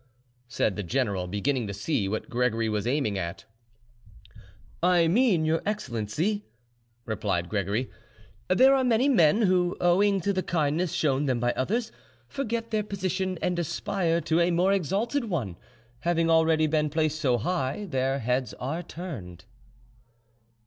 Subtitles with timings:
[0.47, 3.45] said the general, beginning to see what Gregory was aiming at.
[4.81, 6.43] "I mean, your excellency,"
[7.05, 7.91] replied Gregory,
[8.47, 11.91] "there are many men who, owing to the kindness shown them by others,
[12.27, 15.55] forget their position and aspire to a more exalted one;
[15.99, 19.45] having already been placed so high, their heads are turned."